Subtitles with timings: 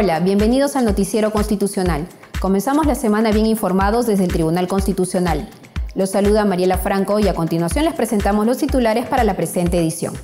[0.00, 2.06] Hola, bienvenidos al Noticiero Constitucional.
[2.38, 5.48] Comenzamos la semana bien informados desde el Tribunal Constitucional.
[5.96, 10.14] Los saluda Mariela Franco y a continuación les presentamos los titulares para la presente edición.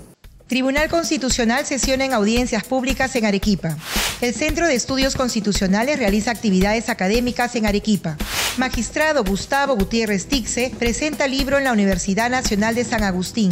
[0.47, 3.77] Tribunal Constitucional sesiona en audiencias públicas en Arequipa.
[4.21, 8.17] El Centro de Estudios Constitucionales realiza actividades académicas en Arequipa.
[8.59, 13.51] Magistrado Gustavo Gutiérrez Tixe presenta libro en la Universidad Nacional de San Agustín.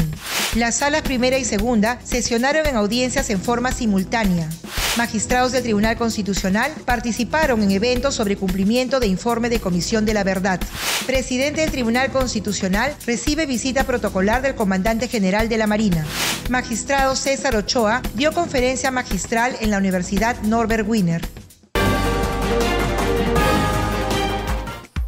[0.54, 4.48] Las salas primera y segunda sesionaron en audiencias en forma simultánea.
[4.96, 10.22] Magistrados del Tribunal Constitucional participaron en eventos sobre cumplimiento de informe de Comisión de la
[10.22, 10.60] Verdad.
[11.06, 16.04] Presidente del Tribunal Constitucional recibe visita protocolar del Comandante General de la Marina.
[16.50, 21.22] Magistrado César Ochoa dio conferencia magistral en la Universidad Norbert Wiener.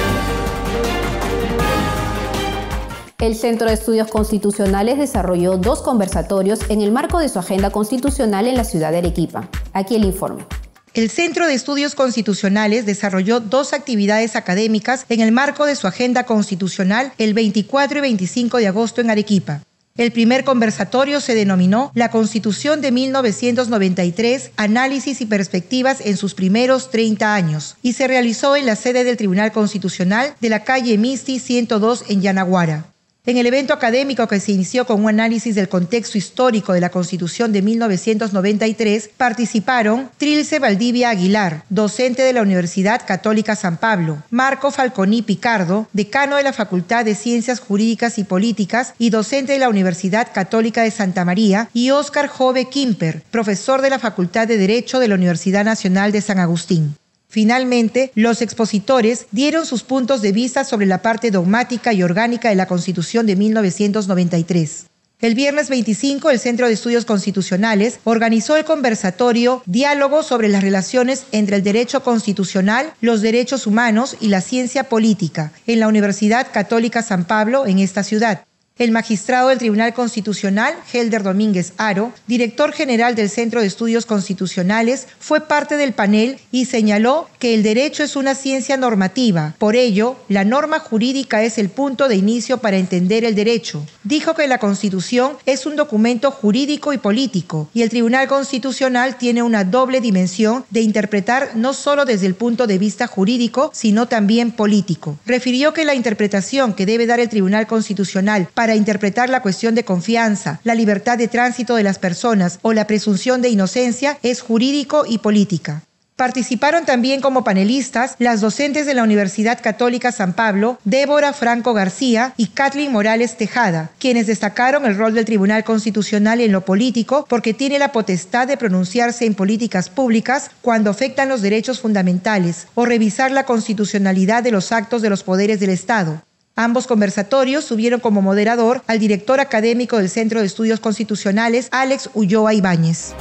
[3.19, 8.47] El Centro de Estudios Constitucionales desarrolló dos conversatorios en el marco de su agenda constitucional
[8.47, 9.47] en la ciudad de Arequipa.
[9.73, 10.45] Aquí el informe.
[10.93, 16.23] El Centro de Estudios Constitucionales desarrolló dos actividades académicas en el marco de su agenda
[16.23, 19.61] constitucional el 24 y 25 de agosto en Arequipa.
[19.97, 26.91] El primer conversatorio se denominó La Constitución de 1993, Análisis y Perspectivas en sus primeros
[26.91, 31.39] 30 años y se realizó en la sede del Tribunal Constitucional de la calle Misti
[31.39, 32.96] 102 en Yanaguara.
[33.27, 36.91] En el evento académico que se inició con un análisis del contexto histórico de la
[36.91, 44.71] Constitución de 1993, participaron Trilce Valdivia Aguilar, docente de la Universidad Católica San Pablo, Marco
[44.71, 49.67] Falconi Picardo, decano de la Facultad de Ciencias Jurídicas y Políticas y docente de la
[49.67, 54.99] Universidad Católica de Santa María, y Óscar Jove Kimper, profesor de la Facultad de Derecho
[54.99, 56.95] de la Universidad Nacional de San Agustín.
[57.29, 62.55] Finalmente, los expositores dieron sus puntos de vista sobre la parte dogmática y orgánica de
[62.55, 64.85] la Constitución de 1993.
[65.19, 71.25] El viernes 25, el Centro de Estudios Constitucionales organizó el conversatorio Diálogo sobre las relaciones
[71.31, 77.01] entre el derecho constitucional, los derechos humanos y la ciencia política en la Universidad Católica
[77.01, 78.46] San Pablo en esta ciudad.
[78.79, 85.07] El magistrado del Tribunal Constitucional, Helder Domínguez Aro, director general del Centro de Estudios Constitucionales,
[85.19, 89.55] fue parte del panel y señaló que el derecho es una ciencia normativa.
[89.57, 93.83] Por ello, la norma jurídica es el punto de inicio para entender el derecho.
[94.03, 99.41] Dijo que la Constitución es un documento jurídico y político y el Tribunal Constitucional tiene
[99.41, 104.51] una doble dimensión de interpretar no solo desde el punto de vista jurídico, sino también
[104.51, 105.17] político.
[105.25, 109.75] Refirió que la interpretación que debe dar el Tribunal Constitucional para para interpretar la cuestión
[109.75, 114.41] de confianza, la libertad de tránsito de las personas o la presunción de inocencia es
[114.41, 115.83] jurídico y política.
[116.17, 122.33] Participaron también como panelistas las docentes de la Universidad Católica San Pablo, Débora Franco García
[122.35, 127.53] y Kathleen Morales Tejada, quienes destacaron el rol del Tribunal Constitucional en lo político porque
[127.53, 133.31] tiene la potestad de pronunciarse en políticas públicas cuando afectan los derechos fundamentales o revisar
[133.31, 136.21] la constitucionalidad de los actos de los poderes del Estado.
[136.59, 142.55] Ambos conversatorios tuvieron como moderador al director académico del Centro de Estudios Constitucionales, Alex Ulloa
[142.55, 143.13] Ibáñez.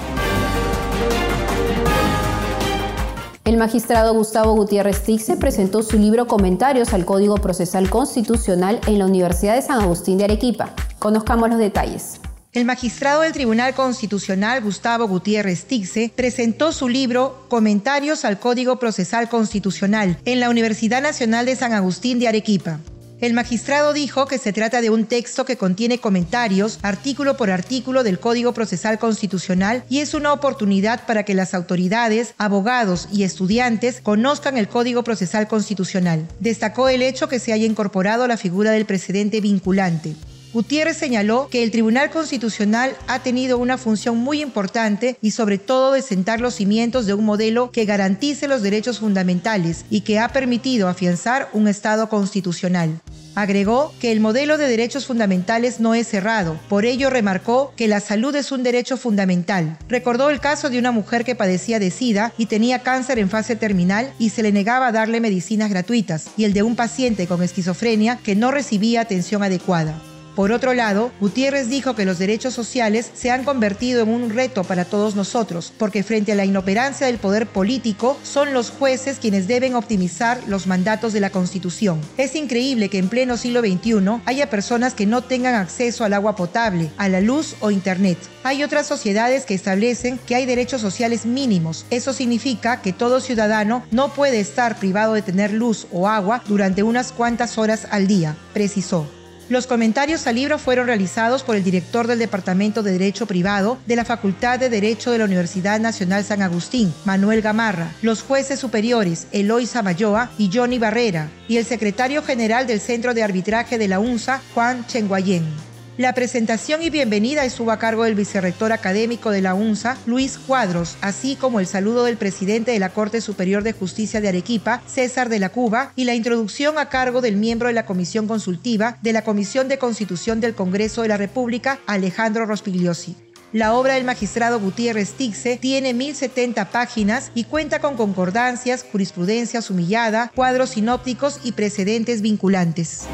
[3.45, 9.05] El magistrado Gustavo Gutiérrez Tixe presentó su libro Comentarios al Código Procesal Constitucional en la
[9.05, 10.75] Universidad de San Agustín de Arequipa.
[10.99, 12.21] Conozcamos los detalles.
[12.55, 19.29] El magistrado del Tribunal Constitucional, Gustavo Gutiérrez Tixe, presentó su libro Comentarios al Código Procesal
[19.29, 22.81] Constitucional en la Universidad Nacional de San Agustín de Arequipa.
[23.19, 28.05] El magistrado dijo que se trata de un texto que contiene comentarios, artículo por artículo
[28.05, 34.03] del Código Procesal Constitucional y es una oportunidad para que las autoridades, abogados y estudiantes
[34.03, 36.29] conozcan el Código Procesal Constitucional.
[36.41, 40.15] Destacó el hecho que se haya incorporado la figura del precedente vinculante.
[40.57, 45.93] Gutiérrez señaló que el Tribunal Constitucional ha tenido una función muy importante y sobre todo
[45.93, 50.29] de sentar los cimientos de un modelo que garantice los derechos fundamentales y que ha
[50.29, 53.03] permitido afianzar un Estado constitucional.
[53.35, 58.01] Agregó que el modelo de derechos fundamentales no es cerrado, por ello remarcó que la
[58.01, 59.77] salud es un derecho fundamental.
[59.91, 63.57] Recordó el caso de una mujer que padecía de SIDA y tenía cáncer en fase
[63.57, 68.17] terminal y se le negaba darle medicinas gratuitas, y el de un paciente con esquizofrenia
[68.17, 70.01] que no recibía atención adecuada.
[70.37, 74.65] Por otro lado, Gutiérrez dijo que los derechos sociales se han convertido en un reto
[74.65, 79.49] para todos nosotros, porque frente a la inoperancia del poder político, son los jueces quienes
[79.49, 82.03] deben optimizar los mandatos de la Constitución.
[82.19, 86.37] Es increíble que en pleno siglo XXI haya personas que no tengan acceso al agua
[86.37, 88.19] potable, a la luz o Internet.
[88.45, 91.87] Hay otras sociedades que establecen que hay derechos sociales mínimos.
[91.89, 96.83] Eso significa que todo ciudadano no puede estar privado de tener luz o agua durante
[96.83, 99.16] unas cuantas horas al día, precisó.
[99.49, 103.95] Los comentarios al libro fueron realizados por el director del Departamento de Derecho Privado de
[103.95, 109.29] la Facultad de Derecho de la Universidad Nacional San Agustín, Manuel Gamarra, los jueces superiores
[109.31, 114.01] Eloy Samayoa y Johnny Barrera, y el secretario general del Centro de Arbitraje de la
[114.01, 115.66] UNSA, Juan Chenguayén.
[115.99, 120.99] La presentación y bienvenida estuvo a cargo del vicerrector académico de la UNSA, Luis Cuadros,
[121.01, 125.31] así como el saludo del presidente de la Corte Superior de Justicia de Arequipa, César
[125.31, 129.15] de la Cuba, y la introducción a cargo del miembro de la Comisión Consultiva de
[129.15, 133.17] la Comisión de Constitución del Congreso de la República, Alejandro Rospigliosi.
[133.55, 140.31] La obra del magistrado Gutiérrez Tixe tiene 1070 páginas y cuenta con concordancias, jurisprudencias humillada,
[140.35, 143.07] cuadros sinópticos y precedentes vinculantes.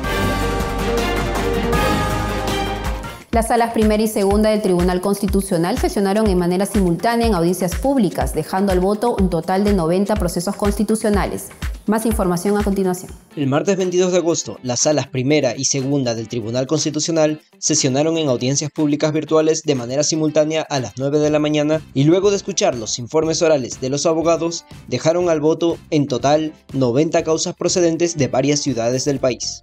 [3.32, 8.34] Las salas primera y segunda del Tribunal Constitucional sesionaron en manera simultánea en audiencias públicas,
[8.34, 11.48] dejando al voto un total de 90 procesos constitucionales.
[11.86, 13.10] Más información a continuación.
[13.34, 18.28] El martes 22 de agosto, las salas primera y segunda del Tribunal Constitucional sesionaron en
[18.28, 22.36] audiencias públicas virtuales de manera simultánea a las 9 de la mañana y luego de
[22.36, 28.18] escuchar los informes orales de los abogados, dejaron al voto en total 90 causas procedentes
[28.18, 29.62] de varias ciudades del país.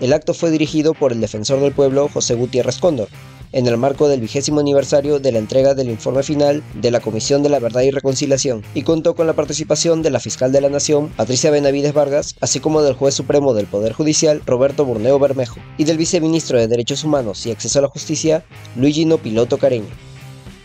[0.00, 3.08] El acto fue dirigido por el defensor del pueblo José Gutiérrez Cóndor,
[3.52, 7.42] en el marco del vigésimo aniversario de la entrega del informe final de la Comisión
[7.42, 10.70] de la Verdad y Reconciliación, y contó con la participación de la fiscal de la
[10.70, 15.60] Nación, Patricia Benavides Vargas, así como del juez supremo del Poder Judicial, Roberto Burneo Bermejo,
[15.76, 18.42] y del viceministro de Derechos Humanos y Acceso a la Justicia,
[18.76, 19.90] Luigino Piloto Careño.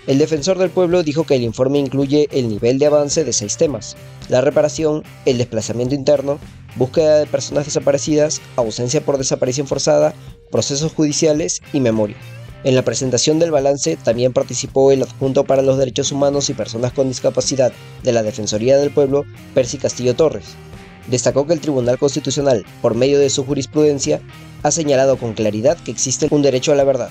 [0.08, 3.58] El defensor del pueblo dijo que el informe incluye el nivel de avance de seis
[3.58, 3.98] temas,
[4.30, 6.39] la reparación, el desplazamiento interno,
[6.75, 10.13] búsqueda de personas desaparecidas, ausencia por desaparición forzada,
[10.51, 12.17] procesos judiciales y memoria.
[12.63, 16.94] En la presentación del balance también participó el adjunto para los derechos humanos y personas
[16.94, 20.55] con discapacidad de la Defensoría del Pueblo, Percy Castillo Torres.
[21.08, 24.20] Destacó que el Tribunal Constitucional, por medio de su jurisprudencia,
[24.63, 27.10] ha señalado con claridad que existe un derecho a la verdad.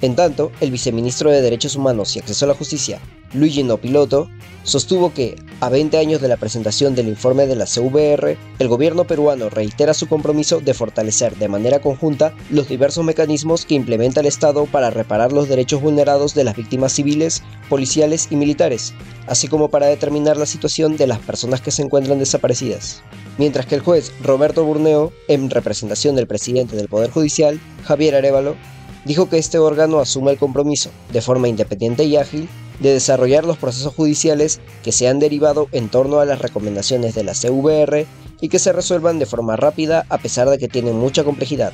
[0.00, 3.00] En tanto, el viceministro de Derechos Humanos y Acceso a la Justicia,
[3.32, 4.30] Luigi Piloto,
[4.62, 9.06] sostuvo que, a 20 años de la presentación del informe de la CVR, el gobierno
[9.06, 14.26] peruano reitera su compromiso de fortalecer de manera conjunta los diversos mecanismos que implementa el
[14.26, 18.94] Estado para reparar los derechos vulnerados de las víctimas civiles, policiales y militares,
[19.26, 23.02] así como para determinar la situación de las personas que se encuentran desaparecidas.
[23.36, 28.56] Mientras que el juez Roberto Burneo, en representación del presidente del Poder Judicial, Javier Arevalo,
[29.04, 32.48] dijo que este órgano asume el compromiso, de forma independiente y ágil,
[32.80, 37.24] de desarrollar los procesos judiciales que se han derivado en torno a las recomendaciones de
[37.24, 38.06] la CVR
[38.40, 41.72] y que se resuelvan de forma rápida a pesar de que tienen mucha complejidad.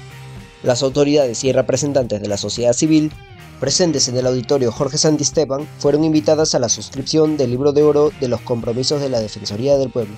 [0.62, 3.12] Las autoridades y representantes de la sociedad civil
[3.60, 8.10] presentes en el auditorio Jorge Santisteban fueron invitadas a la suscripción del libro de oro
[8.20, 10.14] de los compromisos de la Defensoría del Pueblo.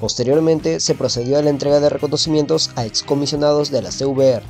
[0.00, 4.42] Posteriormente se procedió a la entrega de reconocimientos a excomisionados de la CVR.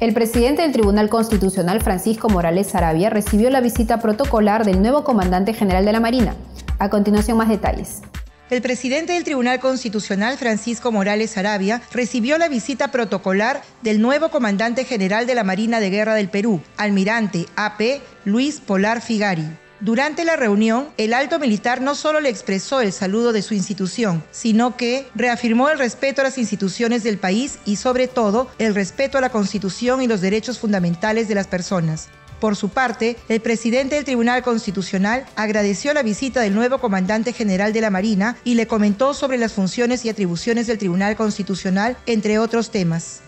[0.00, 5.54] El presidente del Tribunal Constitucional, Francisco Morales Arabia, recibió la visita protocolar del nuevo comandante
[5.54, 6.36] general de la Marina.
[6.78, 8.02] A continuación, más detalles.
[8.48, 14.84] El presidente del Tribunal Constitucional, Francisco Morales Arabia, recibió la visita protocolar del nuevo comandante
[14.84, 19.48] general de la Marina de Guerra del Perú, almirante AP Luis Polar Figari.
[19.80, 24.24] Durante la reunión, el alto militar no solo le expresó el saludo de su institución,
[24.32, 29.18] sino que reafirmó el respeto a las instituciones del país y sobre todo el respeto
[29.18, 32.08] a la Constitución y los derechos fundamentales de las personas.
[32.40, 37.72] Por su parte, el presidente del Tribunal Constitucional agradeció la visita del nuevo comandante general
[37.72, 42.40] de la Marina y le comentó sobre las funciones y atribuciones del Tribunal Constitucional, entre
[42.40, 43.20] otros temas.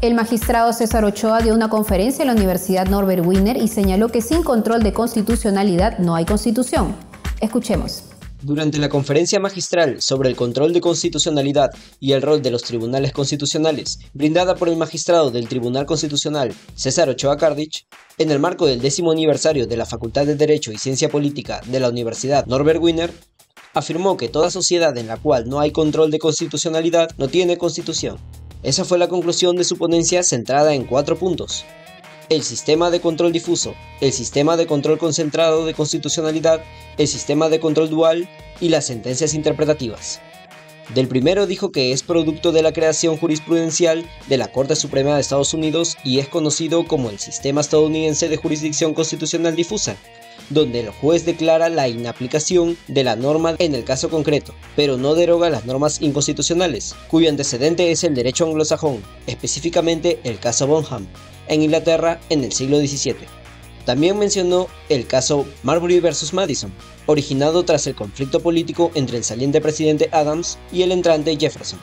[0.00, 4.22] El magistrado César Ochoa dio una conferencia en la Universidad Norbert Wiener y señaló que
[4.22, 6.94] sin control de constitucionalidad no hay constitución.
[7.40, 8.04] Escuchemos.
[8.40, 13.10] Durante la conferencia magistral sobre el control de constitucionalidad y el rol de los tribunales
[13.10, 17.84] constitucionales, brindada por el magistrado del Tribunal Constitucional, César Ochoa Cardich,
[18.18, 21.80] en el marco del décimo aniversario de la Facultad de Derecho y Ciencia Política de
[21.80, 23.12] la Universidad Norbert Wiener,
[23.74, 28.18] afirmó que toda sociedad en la cual no hay control de constitucionalidad no tiene constitución.
[28.64, 31.64] Esa fue la conclusión de su ponencia centrada en cuatro puntos.
[32.28, 36.62] El sistema de control difuso, el sistema de control concentrado de constitucionalidad,
[36.98, 38.28] el sistema de control dual
[38.60, 40.20] y las sentencias interpretativas.
[40.94, 45.20] Del primero dijo que es producto de la creación jurisprudencial de la Corte Suprema de
[45.20, 49.96] Estados Unidos y es conocido como el Sistema Estadounidense de Jurisdicción Constitucional Difusa,
[50.48, 55.14] donde el juez declara la inaplicación de la norma en el caso concreto, pero no
[55.14, 61.06] deroga las normas inconstitucionales, cuyo antecedente es el derecho anglosajón, específicamente el caso Bonham,
[61.48, 63.38] en Inglaterra en el siglo XVII.
[63.88, 66.34] También mencionó el caso Marbury vs.
[66.34, 66.70] Madison,
[67.06, 71.78] originado tras el conflicto político entre el saliente presidente Adams y el entrante Jefferson.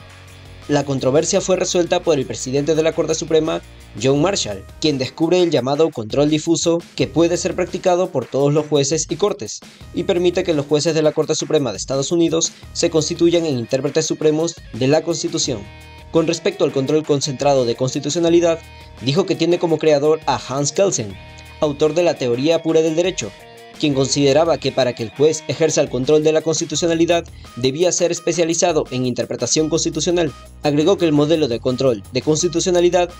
[0.68, 3.60] La controversia fue resuelta por el presidente de la Corte Suprema,
[4.00, 8.66] John Marshall, quien descubre el llamado control difuso que puede ser practicado por todos los
[8.66, 9.58] jueces y cortes,
[9.92, 13.58] y permite que los jueces de la Corte Suprema de Estados Unidos se constituyan en
[13.58, 15.58] intérpretes supremos de la Constitución.
[16.12, 18.60] Con respecto al control concentrado de constitucionalidad,
[19.02, 21.16] dijo que tiene como creador a Hans Kelsen,
[21.60, 23.30] autor de la teoría pura del derecho,
[23.78, 27.24] quien consideraba que para que el juez ejerza el control de la constitucionalidad
[27.56, 30.32] debía ser especializado en interpretación constitucional.
[30.62, 33.10] Agregó que el modelo de control de constitucionalidad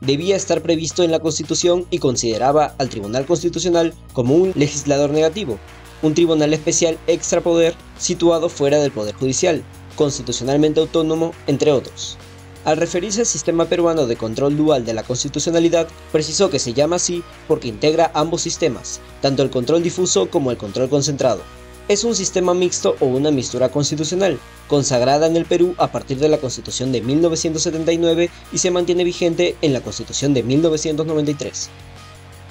[0.00, 5.58] debía estar previsto en la Constitución y consideraba al Tribunal Constitucional como un legislador negativo,
[6.02, 9.62] un tribunal especial extrapoder situado fuera del Poder Judicial,
[9.96, 12.18] constitucionalmente autónomo, entre otros.
[12.66, 16.96] Al referirse al sistema peruano de control dual de la constitucionalidad, precisó que se llama
[16.96, 21.42] así porque integra ambos sistemas, tanto el control difuso como el control concentrado.
[21.86, 26.28] Es un sistema mixto o una mistura constitucional, consagrada en el Perú a partir de
[26.28, 31.70] la Constitución de 1979 y se mantiene vigente en la Constitución de 1993.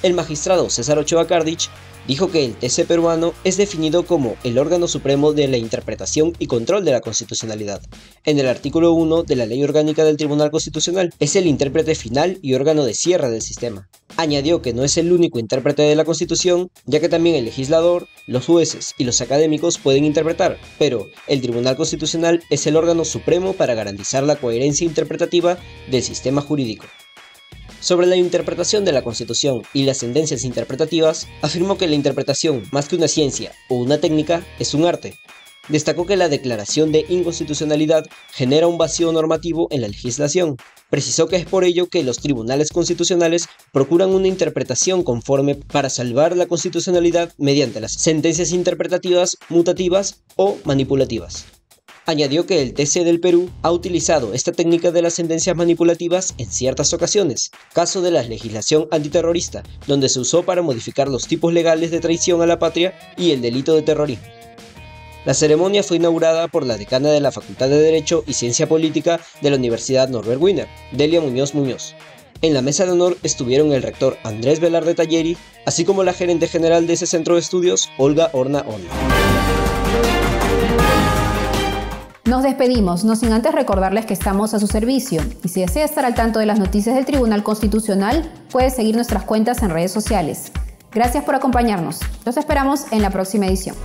[0.05, 1.67] El magistrado César Ochoa Cardich
[2.07, 6.45] dijo que el TC peruano es definido como el órgano supremo de la interpretación y
[6.45, 7.81] control de la constitucionalidad.
[8.23, 12.37] En el artículo 1 de la Ley Orgánica del Tribunal Constitucional es el intérprete final
[12.43, 13.89] y órgano de cierre del sistema.
[14.15, 18.07] Añadió que no es el único intérprete de la Constitución, ya que también el legislador,
[18.27, 23.53] los jueces y los académicos pueden interpretar, pero el Tribunal Constitucional es el órgano supremo
[23.53, 25.57] para garantizar la coherencia interpretativa
[25.89, 26.85] del sistema jurídico.
[27.85, 32.87] Sobre la interpretación de la Constitución y las tendencias interpretativas, afirmó que la interpretación, más
[32.87, 35.19] que una ciencia o una técnica, es un arte.
[35.69, 40.57] Destacó que la declaración de inconstitucionalidad genera un vacío normativo en la legislación.
[40.89, 46.35] Precisó que es por ello que los tribunales constitucionales procuran una interpretación conforme para salvar
[46.35, 51.45] la constitucionalidad mediante las sentencias interpretativas, mutativas o manipulativas.
[52.07, 56.51] Añadió que el TC del Perú ha utilizado esta técnica de las sentencias manipulativas en
[56.51, 61.89] ciertas ocasiones, caso de la legislación antiterrorista, donde se usó para modificar los tipos legales
[61.89, 64.27] de traición a la patria y el delito de terrorismo.
[65.25, 69.19] La ceremonia fue inaugurada por la decana de la Facultad de Derecho y Ciencia Política
[69.41, 71.95] de la Universidad Norbert Wiener, Delia Muñoz Muñoz.
[72.43, 76.47] En la mesa de honor estuvieron el rector Andrés Velarde Talleri, así como la gerente
[76.47, 79.24] general de ese centro de estudios, Olga Horna Horna.
[82.25, 86.05] Nos despedimos, no sin antes recordarles que estamos a su servicio y si desea estar
[86.05, 90.51] al tanto de las noticias del Tribunal Constitucional, puede seguir nuestras cuentas en redes sociales.
[90.91, 91.99] Gracias por acompañarnos.
[92.25, 93.75] Los esperamos en la próxima edición.